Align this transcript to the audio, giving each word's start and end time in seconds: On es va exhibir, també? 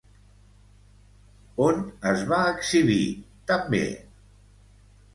On 1.67 1.85
es 2.13 2.25
va 2.33 2.41
exhibir, 2.57 3.01
també? 3.55 3.87